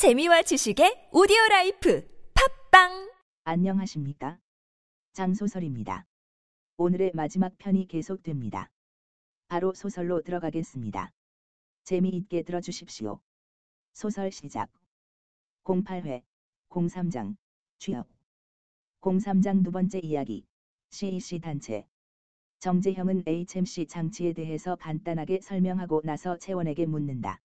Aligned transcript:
재미와 0.00 0.40
지식의 0.40 1.10
오디오 1.12 1.36
라이프 1.50 2.08
팟빵 2.32 3.12
안녕하십니까? 3.44 4.38
장소설입니다. 5.12 6.06
오늘의 6.78 7.10
마지막 7.12 7.52
편이 7.58 7.86
계속됩니다. 7.86 8.70
바로 9.48 9.74
소설로 9.74 10.22
들어가겠습니다. 10.22 11.12
재미있게 11.84 12.44
들어주십시오. 12.44 13.20
소설 13.92 14.32
시작. 14.32 14.70
08회, 15.64 16.22
03장, 16.70 17.36
취업. 17.76 18.06
03장 19.02 19.62
두 19.62 19.70
번째 19.70 19.98
이야기, 19.98 20.46
CEC 20.92 21.40
단체. 21.40 21.86
정재형은 22.60 23.24
HMC 23.26 23.86
장치에 23.86 24.32
대해서 24.32 24.76
간단하게 24.76 25.42
설명하고 25.42 26.00
나서 26.04 26.38
채원에게 26.38 26.86
묻는다. 26.86 27.42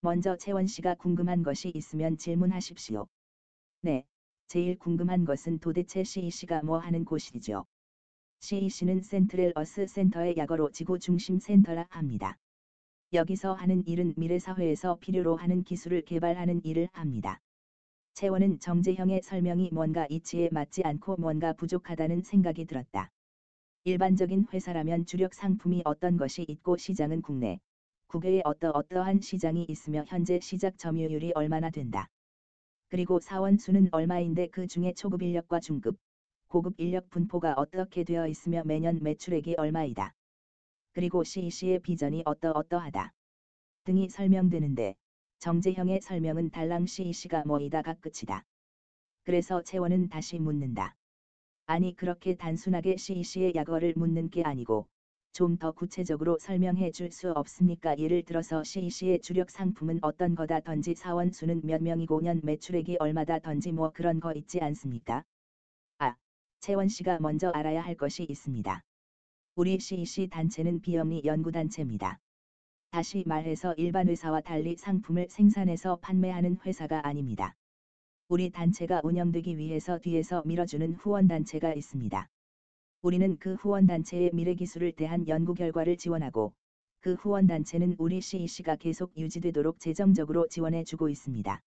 먼저 0.00 0.36
채원 0.36 0.68
씨가 0.68 0.94
궁금한 0.94 1.42
것이 1.42 1.72
있으면 1.74 2.18
질문하십시오. 2.18 3.08
네, 3.80 4.04
제일 4.46 4.78
궁금한 4.78 5.24
것은 5.24 5.58
도대체 5.58 6.04
CEC가 6.04 6.62
뭐 6.62 6.78
하는 6.78 7.04
곳이죠. 7.04 7.64
CEC는 8.38 9.02
센트럴 9.02 9.52
어스 9.56 9.88
센터의 9.88 10.36
약어로 10.36 10.70
지구 10.70 11.00
중심 11.00 11.40
센터라 11.40 11.86
합니다. 11.90 12.38
여기서 13.12 13.54
하는 13.54 13.84
일은 13.88 14.14
미래 14.16 14.38
사회에서 14.38 14.98
필요로 15.00 15.34
하는 15.34 15.64
기술을 15.64 16.02
개발하는 16.02 16.64
일을 16.64 16.88
합니다. 16.92 17.40
채원은 18.14 18.60
정재형의 18.60 19.22
설명이 19.22 19.70
뭔가 19.72 20.06
이치에 20.08 20.50
맞지 20.52 20.82
않고 20.84 21.16
뭔가 21.16 21.52
부족하다는 21.54 22.22
생각이 22.22 22.66
들었다. 22.66 23.10
일반적인 23.82 24.46
회사라면 24.52 25.06
주력 25.06 25.34
상품이 25.34 25.82
어떤 25.84 26.16
것이 26.16 26.44
있고 26.46 26.76
시장은 26.76 27.22
국내, 27.22 27.58
국외에 28.08 28.40
어떠어떠한 28.42 29.20
시장이 29.20 29.66
있으며 29.68 30.02
현재 30.08 30.40
시작 30.40 30.78
점유율이 30.78 31.32
얼마나 31.34 31.68
된다. 31.68 32.08
그리고 32.88 33.20
사원 33.20 33.58
수는 33.58 33.90
얼마인데 33.92 34.48
그 34.48 34.66
중에 34.66 34.94
초급 34.94 35.20
인력과 35.20 35.60
중급, 35.60 35.98
고급 36.46 36.80
인력 36.80 37.10
분포가 37.10 37.52
어떻게 37.58 38.04
되어 38.04 38.26
있으며 38.26 38.62
매년 38.64 38.98
매출액이 39.02 39.56
얼마이다. 39.58 40.14
그리고 40.92 41.22
CEC의 41.22 41.80
비전이 41.80 42.22
어떠어떠하다. 42.24 43.12
등이 43.84 44.08
설명되는데 44.08 44.94
정재형의 45.40 46.00
설명은 46.00 46.48
달랑 46.48 46.86
CEC가 46.86 47.44
뭐이다가 47.44 47.92
끝이다. 48.00 48.42
그래서 49.24 49.62
채원은 49.62 50.08
다시 50.08 50.38
묻는다. 50.38 50.96
아니 51.66 51.94
그렇게 51.94 52.36
단순하게 52.36 52.96
CEC의 52.96 53.52
약어를 53.54 53.92
묻는 53.96 54.30
게 54.30 54.42
아니고 54.44 54.88
좀 55.38 55.56
더 55.56 55.70
구체적으로 55.70 56.36
설명해 56.40 56.90
줄 56.90 57.12
수 57.12 57.30
없습니까? 57.30 57.96
예를 57.96 58.24
들어서 58.24 58.64
CEC의 58.64 59.20
주력 59.20 59.50
상품은 59.50 60.00
어떤 60.02 60.34
거다 60.34 60.58
던지 60.58 60.96
사원 60.96 61.30
수는 61.30 61.60
몇 61.64 61.80
명이고 61.80 62.20
년 62.22 62.40
매출액이 62.42 62.96
얼마다 62.98 63.38
던지 63.38 63.70
뭐 63.70 63.90
그런 63.90 64.18
거 64.18 64.32
있지 64.32 64.58
않습니까? 64.60 65.22
아, 65.98 66.16
채원 66.58 66.88
씨가 66.88 67.20
먼저 67.20 67.50
알아야 67.50 67.82
할 67.82 67.94
것이 67.94 68.26
있습니다. 68.28 68.82
우리 69.54 69.78
CEC 69.78 70.26
단체는 70.28 70.80
비영리 70.80 71.22
연구단체입니다. 71.24 72.18
다시 72.90 73.22
말해서 73.24 73.74
일반 73.74 74.08
회사와 74.08 74.40
달리 74.40 74.74
상품을 74.76 75.28
생산해서 75.30 75.98
판매하는 76.02 76.58
회사가 76.66 77.06
아닙니다. 77.06 77.54
우리 78.28 78.50
단체가 78.50 79.02
운영되기 79.04 79.56
위해서 79.56 80.00
뒤에서 80.00 80.42
밀어주는 80.44 80.94
후원단체가 80.94 81.74
있습니다. 81.74 82.28
우리는 83.00 83.36
그 83.38 83.54
후원단체의 83.54 84.30
미래기술을 84.34 84.92
대한 84.92 85.28
연구 85.28 85.54
결과를 85.54 85.96
지원하고 85.96 86.52
그 87.00 87.14
후원단체는 87.14 87.94
우리 87.98 88.20
CEC가 88.20 88.74
계속 88.74 89.16
유지되도록 89.16 89.78
재정적으로 89.78 90.48
지원해주고 90.48 91.08
있습니다. 91.08 91.62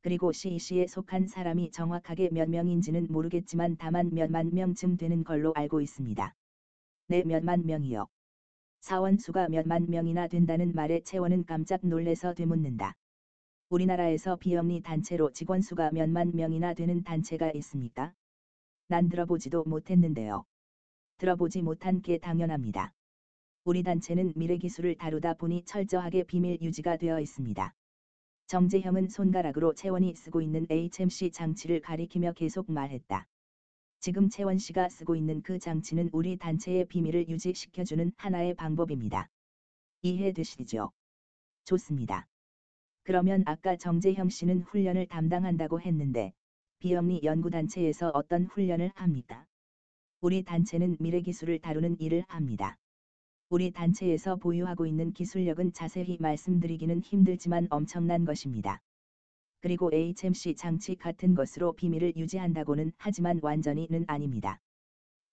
그리고 0.00 0.32
CEC에 0.32 0.88
속한 0.88 1.28
사람이 1.28 1.70
정확하게 1.70 2.30
몇 2.32 2.50
명인지는 2.50 3.06
모르겠지만 3.08 3.76
다만 3.78 4.10
몇만 4.12 4.50
명쯤 4.52 4.96
되는 4.96 5.22
걸로 5.22 5.52
알고 5.54 5.80
있습니다. 5.80 6.34
네 7.06 7.22
몇만 7.22 7.64
명이요. 7.64 8.08
사원 8.80 9.16
수가 9.16 9.48
몇만 9.48 9.86
명이나 9.88 10.26
된다는 10.26 10.72
말에 10.74 11.02
채원은 11.02 11.44
깜짝 11.46 11.86
놀래서 11.86 12.34
되묻는다. 12.34 12.94
우리나라에서 13.70 14.34
비영리 14.36 14.82
단체로 14.82 15.30
직원 15.30 15.62
수가 15.62 15.92
몇만 15.92 16.32
명이나 16.34 16.74
되는 16.74 17.04
단체가 17.04 17.52
있습니까? 17.52 18.12
난 18.90 19.10
들어보지도 19.10 19.64
못했는데요. 19.64 20.44
들어보지 21.18 21.60
못한 21.60 22.00
게 22.00 22.16
당연합니다. 22.16 22.94
우리 23.64 23.82
단체는 23.82 24.32
미래 24.34 24.56
기술을 24.56 24.94
다루다 24.94 25.34
보니 25.34 25.64
철저하게 25.66 26.24
비밀 26.24 26.58
유지가 26.62 26.96
되어 26.96 27.20
있습니다. 27.20 27.74
정재형은 28.46 29.10
손가락으로 29.10 29.74
채원이 29.74 30.14
쓰고 30.14 30.40
있는 30.40 30.66
HMC 30.70 31.32
장치를 31.32 31.82
가리키며 31.82 32.32
계속 32.32 32.72
말했다. 32.72 33.26
지금 34.00 34.30
채원 34.30 34.56
씨가 34.56 34.88
쓰고 34.88 35.16
있는 35.16 35.42
그 35.42 35.58
장치는 35.58 36.08
우리 36.14 36.38
단체의 36.38 36.86
비밀을 36.86 37.28
유지시켜주는 37.28 38.12
하나의 38.16 38.54
방법입니다. 38.54 39.28
이해되시죠? 40.00 40.92
좋습니다. 41.66 42.26
그러면 43.02 43.42
아까 43.44 43.76
정재형 43.76 44.30
씨는 44.30 44.62
훈련을 44.62 45.08
담당한다고 45.08 45.78
했는데 45.82 46.32
비영리 46.80 47.22
연구단체에서 47.24 48.10
어떤 48.14 48.44
훈련을 48.44 48.92
합니까? 48.94 49.44
우리 50.20 50.44
단체는 50.44 50.96
미래 51.00 51.20
기술을 51.20 51.58
다루는 51.58 51.98
일을 51.98 52.24
합니다. 52.28 52.76
우리 53.50 53.72
단체에서 53.72 54.36
보유하고 54.36 54.86
있는 54.86 55.12
기술력은 55.12 55.72
자세히 55.72 56.18
말씀드리기는 56.20 57.00
힘들지만 57.00 57.66
엄청난 57.70 58.24
것입니다. 58.24 58.80
그리고 59.60 59.90
HMC 59.92 60.54
장치 60.54 60.94
같은 60.94 61.34
것으로 61.34 61.72
비밀을 61.72 62.14
유지한다고는 62.14 62.92
하지만 62.96 63.40
완전히는 63.42 64.04
아닙니다. 64.06 64.60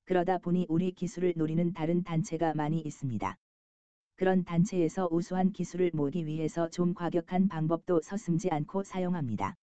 그러다 0.05 0.39
보니 0.39 0.65
우리 0.67 0.93
기술을 0.93 1.33
노리는 1.35 1.73
다른 1.73 2.03
단체가 2.03 2.55
많이 2.55 2.79
있습니다. 2.79 3.37
그런 4.15 4.45
단체에서 4.45 5.09
우수한 5.11 5.51
기술을 5.51 5.91
모기 5.93 6.25
위해서 6.25 6.69
좀 6.71 6.95
과격한 6.95 7.49
방법도 7.49 8.01
서슴지 8.01 8.49
않고 8.49 8.81
사용합니다. 8.81 9.55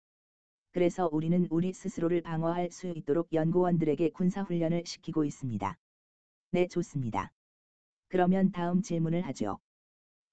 그래서 0.72 1.09
우리는 1.12 1.47
우리 1.50 1.72
스스로를 1.72 2.21
방어할 2.22 2.71
수 2.71 2.88
있도록 2.97 3.28
연구원들에게 3.33 4.10
군사훈련을 4.10 4.83
시키고 4.87 5.25
있습니다. 5.25 5.77
네, 6.53 6.66
좋습니다. 6.69 7.33
그러면 8.09 8.53
다음 8.53 8.82
질문을 8.82 9.22
하죠. 9.27 9.59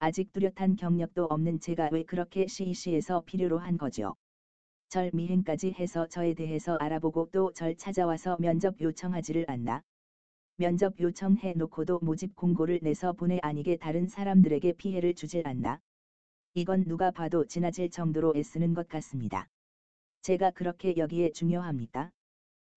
아직 0.00 0.32
뚜렷한 0.32 0.76
경력도 0.76 1.26
없는 1.30 1.60
제가 1.60 1.90
왜 1.92 2.04
그렇게 2.04 2.46
CEC에서 2.48 3.22
필요로 3.26 3.58
한 3.58 3.78
거죠? 3.78 4.14
절 4.88 5.10
미행까지 5.14 5.72
해서 5.78 6.06
저에 6.06 6.34
대해서 6.34 6.76
알아보고 6.80 7.28
또 7.32 7.52
절 7.54 7.76
찾아와서 7.76 8.36
면접 8.40 8.80
요청하지를 8.80 9.46
않나? 9.48 9.82
면접 10.56 10.94
요청해 11.00 11.54
놓고도 11.56 12.00
모집 12.02 12.36
공고를 12.36 12.80
내서 12.82 13.12
보내 13.12 13.38
아니게 13.42 13.76
다른 13.76 14.08
사람들에게 14.08 14.72
피해를 14.74 15.14
주질 15.14 15.46
않나? 15.48 15.80
이건 16.54 16.84
누가 16.86 17.10
봐도 17.10 17.44
지나칠 17.46 17.90
정도로 17.90 18.34
애쓰는 18.36 18.74
것 18.74 18.88
같습니다. 18.88 19.46
제가 20.22 20.50
그렇게 20.50 20.94
여기에 20.98 21.30
중요합니까? 21.30 22.10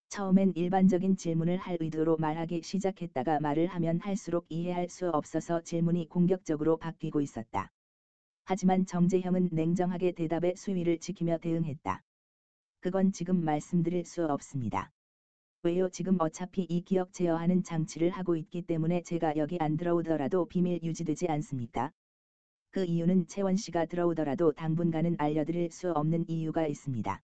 처음엔 0.07 0.53
일반적인 0.55 1.17
질문을 1.17 1.57
할 1.57 1.75
의도로 1.81 2.15
말하기 2.17 2.61
시작했다가 2.63 3.41
말을 3.41 3.67
하면 3.67 3.99
할수록 3.99 4.45
이해할 4.47 4.87
수 4.87 5.09
없어서 5.09 5.59
질문이 5.59 6.07
공격적으로 6.07 6.77
바뀌고 6.77 7.19
있었다. 7.19 7.67
하지만 8.45 8.85
정재형은 8.85 9.49
냉정하게 9.51 10.13
대답의 10.13 10.53
수위를 10.55 10.99
지키며 10.99 11.37
대응했다. 11.39 12.01
그건 12.79 13.11
지금 13.11 13.43
말씀드릴 13.43 14.05
수 14.05 14.25
없습니다. 14.25 14.89
왜요? 15.63 15.89
지금 15.89 16.15
어차피 16.19 16.65
이 16.69 16.79
기억 16.81 17.11
제어하는 17.11 17.63
장치를 17.63 18.09
하고 18.09 18.37
있기 18.37 18.61
때문에 18.61 19.01
제가 19.01 19.35
여기 19.35 19.57
안 19.59 19.75
들어오더라도 19.75 20.45
비밀 20.45 20.79
유지되지 20.81 21.27
않습니까? 21.27 21.91
그 22.71 22.85
이유는 22.85 23.27
채원 23.27 23.57
씨가 23.57 23.85
들어오더라도 23.85 24.53
당분간은 24.53 25.15
알려드릴 25.19 25.71
수 25.71 25.91
없는 25.91 26.23
이유가 26.27 26.67
있습니다. 26.67 27.19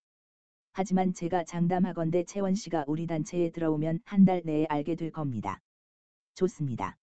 하지만 0.72 1.12
제가 1.14 1.44
장담하건대 1.44 2.24
채원 2.24 2.54
씨가 2.54 2.84
우리 2.86 3.06
단체에 3.06 3.50
들어오면 3.50 4.00
한 4.04 4.24
달 4.24 4.42
내에 4.44 4.66
알게 4.68 4.94
될 4.96 5.10
겁니다. 5.10 5.60
좋습니다. 6.34 6.96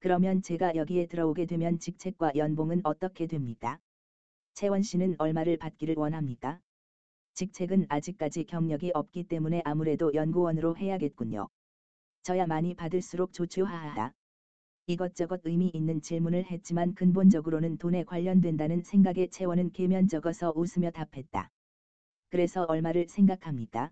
그러면 0.00 0.42
제가 0.42 0.74
여기에 0.76 1.06
들어오게 1.06 1.46
되면 1.46 1.78
직책과 1.78 2.32
연봉은 2.36 2.82
어떻게 2.84 3.26
됩니까? 3.26 3.78
채원 4.54 4.82
씨는 4.82 5.16
얼마를 5.18 5.56
받기를 5.58 5.94
원합니까? 5.98 6.60
직책은 7.34 7.86
아직까지 7.88 8.44
경력이 8.44 8.92
없기 8.94 9.24
때문에 9.24 9.62
아무래도 9.64 10.14
연구원으로 10.14 10.76
해야겠군요. 10.76 11.48
저야 12.22 12.46
많이 12.46 12.74
받을수록 12.74 13.32
좋죠 13.32 13.64
하하하. 13.66 14.12
이것저것 14.86 15.40
의미 15.44 15.68
있는 15.74 16.00
질문을 16.02 16.44
했지만 16.46 16.94
근본적으로는 16.94 17.78
돈에 17.78 18.04
관련된다는 18.04 18.82
생각에 18.82 19.28
채원은 19.28 19.72
계면적어서 19.72 20.52
웃으며 20.56 20.90
답했다. 20.90 21.50
그래서 22.36 22.64
얼마를 22.64 23.08
생각합니까? 23.08 23.90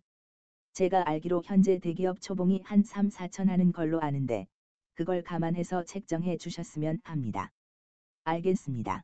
제가 0.75 1.08
알기로 1.08 1.44
현재 1.46 1.79
대기업 1.79 2.20
초봉이 2.20 2.61
한 2.67 2.82
3, 2.82 3.08
4천 3.08 3.49
하는 3.49 3.73
걸로 3.73 4.02
아는데 4.02 4.49
그걸 4.93 5.23
감안해서 5.23 5.85
책정해 5.85 6.37
주셨으면 6.37 7.00
합니다. 7.05 7.50
알겠습니다. 8.25 9.02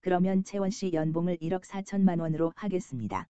그러면 0.00 0.44
채원 0.44 0.70
씨 0.70 0.94
연봉을 0.94 1.36
1억 1.42 1.64
4천만 1.66 2.22
원으로 2.22 2.54
하겠습니다. 2.56 3.28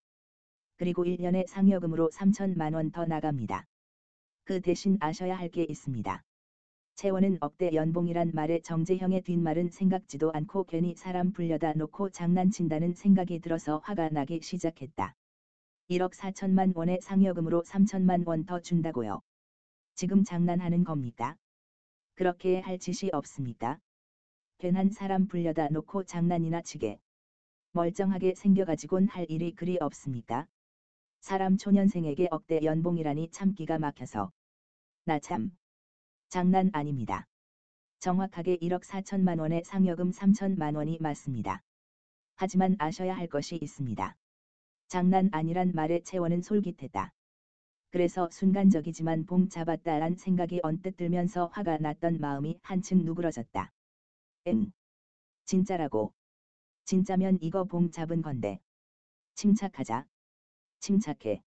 그리고 0.76 1.04
1년에 1.04 1.48
상여금으로 1.48 2.10
3천만 2.10 2.74
원 2.76 2.92
더 2.92 3.04
나갑니다. 3.04 3.64
그 4.44 4.60
대신 4.60 4.98
아셔야 5.00 5.36
할 5.36 5.50
게 5.50 5.64
있습니다. 5.64 6.22
채원은 6.94 7.38
억대 7.40 7.72
연봉이란 7.74 8.30
말에 8.34 8.60
정재형의 8.60 9.22
뒷말은 9.22 9.70
생각지도 9.70 10.30
않고 10.32 10.62
괜히 10.62 10.94
사람 10.94 11.32
불려다 11.32 11.72
놓고 11.72 12.10
장난친다는 12.10 12.94
생각이 12.94 13.40
들어서 13.40 13.78
화가 13.78 14.10
나기 14.10 14.40
시작했다. 14.40 15.16
1억 15.90 16.14
4천만 16.14 16.74
원의 16.74 17.02
상여금으로 17.02 17.62
3천만 17.62 18.26
원 18.26 18.46
더 18.46 18.58
준다고요. 18.58 19.20
지금 19.94 20.24
장난하는 20.24 20.82
겁니까? 20.82 21.36
그렇게 22.14 22.60
할 22.60 22.78
짓이 22.78 23.10
없습니까? 23.12 23.78
괜한 24.56 24.88
사람 24.90 25.26
불려다 25.26 25.68
놓고 25.68 26.04
장난이나 26.04 26.62
치게. 26.62 26.98
멀쩡하게 27.72 28.34
생겨가지곤 28.34 29.08
할 29.08 29.26
일이 29.28 29.54
그리 29.54 29.76
없습니까? 29.78 30.46
사람 31.20 31.58
초년생에게 31.58 32.28
억대 32.30 32.60
연봉이라니 32.62 33.28
참 33.30 33.52
기가 33.52 33.78
막혀서. 33.78 34.32
나 35.04 35.18
참. 35.18 35.54
장난 36.30 36.70
아닙니다. 36.72 37.26
정확하게 38.00 38.56
1억 38.56 38.84
4천만 38.84 39.38
원의 39.38 39.64
상여금 39.64 40.12
3천만 40.12 40.76
원이 40.76 40.96
맞습니다. 41.00 41.62
하지만 42.36 42.74
아셔야 42.78 43.14
할 43.14 43.26
것이 43.26 43.58
있습니다. 43.60 44.16
장난 44.88 45.28
아니란 45.32 45.72
말에 45.74 46.00
채원은 46.00 46.42
솔깃했다. 46.42 47.12
그래서 47.90 48.28
순간적이지만 48.30 49.26
봉 49.26 49.48
잡았다란 49.48 50.16
생각이 50.16 50.60
언뜻 50.62 50.96
들면서 50.96 51.46
화가 51.48 51.78
났던 51.78 52.20
마음이 52.20 52.58
한층 52.62 53.04
누그러졌다. 53.04 53.72
응. 54.48 54.72
진짜라고. 55.46 56.12
진짜면 56.86 57.38
이거 57.42 57.64
봉 57.64 57.90
잡은 57.90 58.22
건데. 58.22 58.60
침착하자. 59.34 60.06
침착해. 60.80 61.42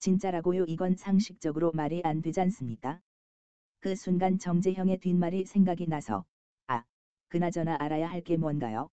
진짜라고요 0.00 0.64
이건 0.68 0.96
상식적으로 0.96 1.72
말이 1.74 2.02
안 2.04 2.22
되잖습니까? 2.22 3.00
그 3.80 3.96
순간 3.96 4.38
정재형의 4.38 4.98
뒷말이 5.00 5.44
생각이 5.46 5.86
나서 5.88 6.24
아, 6.68 6.84
그나저나 7.28 7.76
알아야 7.80 8.08
할 8.10 8.22
게 8.22 8.36
뭔가요? 8.36 8.90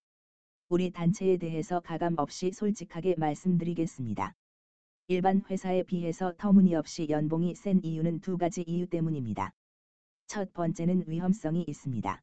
우리 0.67 0.89
단체에 0.89 1.37
대해서 1.37 1.79
가감 1.79 2.15
없이 2.17 2.51
솔직하게 2.51 3.15
말씀드리겠습니다. 3.19 4.33
일반 5.07 5.43
회사에 5.47 5.83
비해서 5.83 6.33
터무니없이 6.39 7.05
연봉이 7.07 7.53
센 7.53 7.79
이유는 7.83 8.21
두 8.21 8.35
가지 8.35 8.63
이유 8.63 8.87
때문입니다. 8.87 9.51
첫 10.25 10.51
번째는 10.53 11.03
위험성이 11.05 11.63
있습니다. 11.67 12.19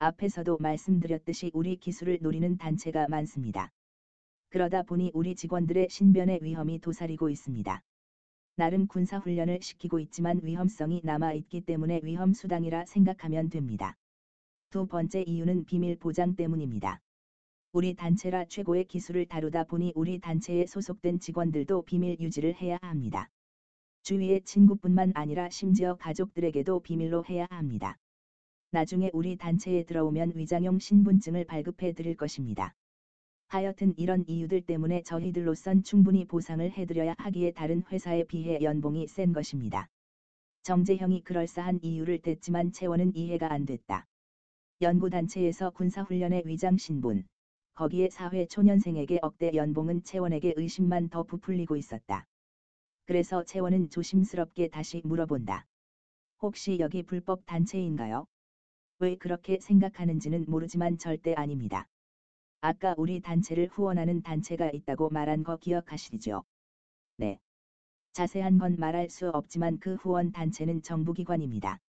앞에서도 0.00 0.58
말씀드렸듯이 0.58 1.52
우리 1.54 1.76
기술을 1.76 2.18
노리는 2.20 2.56
단체가 2.58 3.06
많습니다. 3.06 3.70
그러다 4.48 4.82
보니 4.82 5.12
우리 5.14 5.36
직원들의 5.36 5.90
신변의 5.90 6.40
위험이 6.42 6.80
도사리고 6.80 7.30
있습니다. 7.30 7.80
나름 8.56 8.88
군사훈련을 8.88 9.60
시키고 9.62 10.00
있지만 10.00 10.40
위험성이 10.42 11.02
남아있기 11.04 11.60
때문에 11.60 12.00
위험수당이라 12.02 12.86
생각하면 12.86 13.48
됩니다. 13.48 13.94
두 14.70 14.88
번째 14.88 15.22
이유는 15.22 15.66
비밀 15.66 15.96
보장 15.96 16.34
때문입니다. 16.34 17.00
우리 17.72 17.94
단체라 17.94 18.46
최고의 18.46 18.86
기술을 18.86 19.26
다루다 19.26 19.62
보니 19.62 19.92
우리 19.94 20.18
단체에 20.18 20.66
소속된 20.66 21.20
직원들도 21.20 21.82
비밀 21.82 22.18
유지를 22.18 22.56
해야 22.56 22.78
합니다. 22.82 23.30
주위의 24.02 24.42
친구뿐만 24.42 25.12
아니라 25.14 25.48
심지어 25.50 25.94
가족들에게도 25.94 26.80
비밀로 26.80 27.24
해야 27.26 27.46
합니다. 27.48 27.96
나중에 28.72 29.10
우리 29.12 29.36
단체에 29.36 29.84
들어오면 29.84 30.32
위장용 30.34 30.80
신분증을 30.80 31.44
발급해 31.44 31.92
드릴 31.92 32.16
것입니다. 32.16 32.74
하여튼 33.46 33.94
이런 33.96 34.24
이유들 34.26 34.62
때문에 34.62 35.04
저희들로선 35.04 35.84
충분히 35.84 36.24
보상을 36.24 36.68
해드려야 36.72 37.14
하기에 37.18 37.52
다른 37.52 37.84
회사에 37.92 38.24
비해 38.24 38.58
연봉이 38.62 39.06
센 39.06 39.32
것입니다. 39.32 39.86
정재형이 40.64 41.22
그럴싸한 41.22 41.78
이유를 41.82 42.18
댔지만 42.18 42.72
채원은 42.72 43.14
이해가 43.14 43.52
안 43.52 43.64
됐다. 43.64 44.06
연구단체에서 44.80 45.70
군사훈련의 45.70 46.42
위장 46.46 46.76
신분, 46.76 47.24
거기에 47.74 48.10
사회 48.10 48.46
초년생에게 48.46 49.20
억대 49.22 49.52
연봉은 49.54 50.04
채원에게 50.04 50.54
의심만 50.56 51.08
더 51.08 51.22
부풀리고 51.22 51.76
있었다. 51.76 52.26
그래서 53.06 53.44
채원은 53.44 53.90
조심스럽게 53.90 54.68
다시 54.68 55.00
물어본다. 55.04 55.66
혹시 56.42 56.78
여기 56.78 57.02
불법 57.02 57.44
단체인가요? 57.46 58.26
왜 58.98 59.16
그렇게 59.16 59.58
생각하는지는 59.60 60.44
모르지만 60.48 60.98
절대 60.98 61.34
아닙니다. 61.34 61.86
아까 62.60 62.94
우리 62.98 63.20
단체를 63.20 63.68
후원하는 63.68 64.22
단체가 64.22 64.70
있다고 64.70 65.08
말한 65.08 65.42
거 65.42 65.56
기억하시죠? 65.56 66.44
네. 67.16 67.38
자세한 68.12 68.58
건 68.58 68.76
말할 68.78 69.08
수 69.08 69.30
없지만 69.30 69.78
그 69.78 69.94
후원 69.94 70.32
단체는 70.32 70.82
정부기관입니다. 70.82 71.80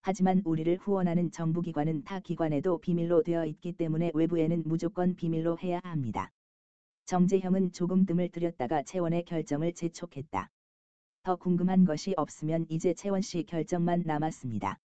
하지만 0.00 0.42
우리를 0.44 0.78
후원하는 0.80 1.30
정부기관은 1.30 2.04
타 2.04 2.20
기관에도 2.20 2.78
비밀로 2.78 3.22
되어 3.22 3.44
있기 3.44 3.72
때문에 3.72 4.12
외부에는 4.14 4.62
무조건 4.66 5.16
비밀로 5.16 5.58
해야 5.58 5.80
합니다. 5.82 6.30
정재형은 7.06 7.72
조금 7.72 8.06
뜸을 8.06 8.28
들였다가 8.28 8.82
채원의 8.82 9.24
결정을 9.24 9.72
재촉했다. 9.74 10.50
더 11.22 11.36
궁금한 11.36 11.84
것이 11.84 12.14
없으면 12.16 12.66
이제 12.68 12.94
채원 12.94 13.22
씨 13.22 13.44
결정만 13.44 14.02
남았습니다. 14.06 14.78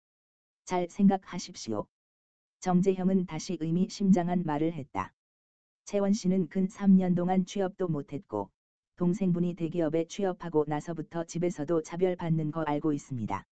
잘 0.65 0.89
생각하십시오. 0.89 1.87
정재형은 2.61 3.27
다시 3.27 3.57
의미심장한 3.61 4.45
말을 4.45 4.73
했다. 4.73 5.13
채원 5.85 6.13
씨는 6.13 6.49
근 6.49 6.69
3년 6.69 7.17
동안 7.17 7.45
취업도 7.45 7.89
못했고, 7.89 8.51
동생분이 8.97 9.55
대기업에 9.55 10.05
취업하고 10.05 10.65
나서부터 10.69 11.25
집에서도 11.25 11.83
차별받는 11.83 12.51
거 12.51 12.63
알고 12.63 12.93
있습니다. 12.93 13.47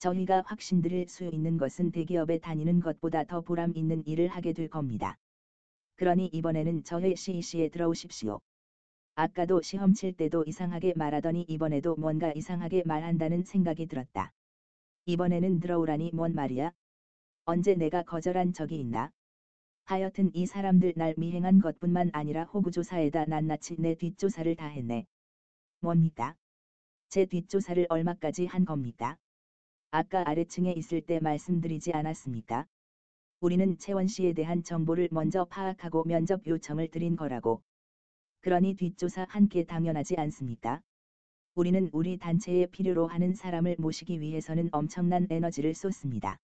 저희가 0.00 0.42
확신드릴 0.46 1.08
수 1.08 1.24
있는 1.26 1.58
것은 1.58 1.92
대기업에 1.92 2.38
다니는 2.38 2.80
것보다 2.80 3.24
더 3.24 3.42
보람 3.42 3.72
있는 3.76 4.02
일을 4.06 4.28
하게 4.28 4.54
될 4.54 4.68
겁니다. 4.68 5.18
그러니 5.96 6.26
이번에는 6.32 6.84
저희 6.84 7.14
CEC에 7.14 7.68
들어오십시오. 7.68 8.40
아까도 9.14 9.60
시험 9.60 9.92
칠 9.92 10.14
때도 10.14 10.44
이상하게 10.46 10.94
말하더니 10.96 11.42
이번에도 11.42 11.96
뭔가 11.96 12.32
이상하게 12.32 12.84
말한다는 12.86 13.44
생각이 13.44 13.86
들었다. 13.86 14.32
이번에는 15.04 15.60
들어오라니 15.60 16.12
뭔 16.14 16.34
말이야? 16.34 16.72
언제 17.44 17.74
내가 17.74 18.02
거절한 18.02 18.54
적이 18.54 18.80
있나? 18.80 19.10
하여튼 19.84 20.30
이 20.32 20.46
사람들 20.46 20.94
날 20.96 21.12
미행한 21.18 21.60
것뿐만 21.60 22.08
아니라 22.14 22.44
호구조사에다 22.44 23.26
낱낱이 23.26 23.76
내 23.78 23.94
뒷조사를 23.96 24.56
다 24.56 24.66
했네. 24.66 25.04
뭡니까? 25.80 26.36
제 27.10 27.26
뒷조사를 27.26 27.84
얼마까지 27.90 28.46
한 28.46 28.64
겁니까? 28.64 29.18
아까 29.92 30.22
아래층에 30.28 30.72
있을 30.72 31.00
때 31.00 31.18
말씀드리지 31.20 31.92
않았습니까? 31.92 32.66
우리는 33.40 33.76
채원 33.78 34.06
씨에 34.06 34.32
대한 34.34 34.62
정보를 34.62 35.08
먼저 35.10 35.44
파악하고 35.46 36.04
면접 36.04 36.46
요청을 36.46 36.88
드린 36.88 37.16
거라고. 37.16 37.62
그러니 38.40 38.76
뒷조사 38.76 39.26
한 39.28 39.48
게 39.48 39.64
당연하지 39.64 40.14
않습니까? 40.16 40.80
우리는 41.56 41.90
우리 41.92 42.18
단체에 42.18 42.66
필요로 42.66 43.08
하는 43.08 43.34
사람을 43.34 43.76
모시기 43.78 44.20
위해서는 44.20 44.68
엄청난 44.72 45.26
에너지를 45.28 45.74
쏟습니다. 45.74 46.38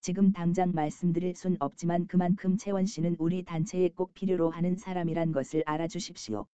지금 0.00 0.32
당장 0.32 0.70
말씀드릴 0.72 1.34
순 1.34 1.56
없지만 1.58 2.06
그만큼 2.06 2.56
채원 2.56 2.86
씨는 2.86 3.16
우리 3.18 3.42
단체에 3.42 3.88
꼭 3.88 4.14
필요로 4.14 4.50
하는 4.50 4.76
사람이란 4.76 5.32
것을 5.32 5.64
알아주십시오. 5.66 6.46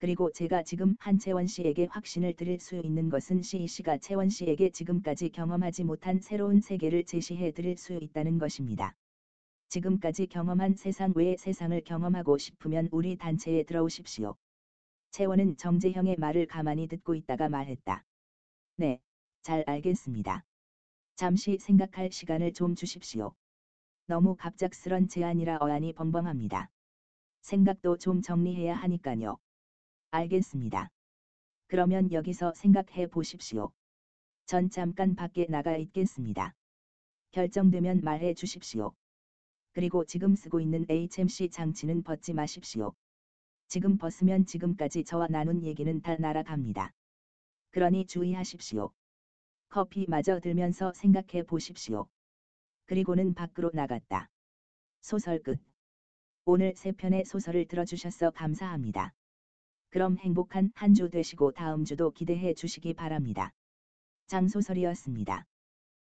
그리고 0.00 0.32
제가 0.32 0.62
지금 0.62 0.96
한채원 0.98 1.46
씨에게 1.46 1.84
확신을 1.84 2.32
드릴 2.32 2.58
수 2.58 2.74
있는 2.76 3.10
것은 3.10 3.42
시이 3.42 3.66
씨가 3.66 3.98
채원 3.98 4.30
씨에게 4.30 4.70
지금까지 4.70 5.28
경험하지 5.28 5.84
못한 5.84 6.20
새로운 6.20 6.62
세계를 6.62 7.04
제시해 7.04 7.52
드릴 7.52 7.76
수 7.76 7.92
있다는 7.92 8.38
것입니다. 8.38 8.94
지금까지 9.68 10.26
경험한 10.28 10.76
세상 10.76 11.12
외의 11.14 11.36
세상을 11.36 11.78
경험하고 11.84 12.38
싶으면 12.38 12.88
우리 12.92 13.18
단체에 13.18 13.64
들어오십시오. 13.64 14.36
채원은 15.10 15.58
정재형의 15.58 16.16
말을 16.16 16.46
가만히 16.46 16.88
듣고 16.88 17.14
있다가 17.14 17.50
말했다. 17.50 18.02
네, 18.76 19.00
잘 19.42 19.64
알겠습니다. 19.66 20.46
잠시 21.16 21.58
생각할 21.58 22.10
시간을 22.10 22.54
좀 22.54 22.74
주십시오. 22.74 23.34
너무 24.06 24.34
갑작스런 24.34 25.08
제안이라 25.08 25.58
어안이 25.60 25.92
벙벙합니다. 25.92 26.70
생각도 27.42 27.98
좀 27.98 28.22
정리해야 28.22 28.74
하니까요. 28.76 29.36
알겠습니다. 30.12 30.90
그러면 31.68 32.10
여기서 32.10 32.52
생각해 32.54 33.06
보십시오. 33.06 33.70
전 34.46 34.68
잠깐 34.70 35.14
밖에 35.14 35.46
나가 35.48 35.76
있겠습니다. 35.76 36.54
결정되면 37.30 38.00
말해 38.02 38.34
주십시오. 38.34 38.92
그리고 39.72 40.04
지금 40.04 40.34
쓰고 40.34 40.58
있는 40.58 40.84
HMC 40.88 41.50
장치는 41.50 42.02
벗지 42.02 42.32
마십시오. 42.32 42.92
지금 43.68 43.98
벗으면 43.98 44.46
지금까지 44.46 45.04
저와 45.04 45.28
나눈 45.28 45.62
얘기는 45.62 46.00
다 46.02 46.16
날아갑니다. 46.16 46.92
그러니 47.70 48.06
주의하십시오. 48.06 48.90
커피 49.68 50.06
마저 50.08 50.40
들면서 50.40 50.92
생각해 50.92 51.44
보십시오. 51.46 52.08
그리고는 52.86 53.34
밖으로 53.34 53.70
나갔다. 53.72 54.28
소설 55.02 55.40
끝. 55.40 55.60
오늘 56.44 56.74
세 56.74 56.90
편의 56.90 57.24
소설을 57.24 57.68
들어주셔서 57.68 58.32
감사합니다. 58.32 59.14
그럼 59.90 60.18
행복한 60.18 60.70
한 60.74 60.94
주 60.94 61.10
되시고 61.10 61.52
다음 61.52 61.84
주도 61.84 62.10
기대해 62.12 62.54
주시기 62.54 62.94
바랍니다. 62.94 63.52
장소설이었습니다. 64.28 65.46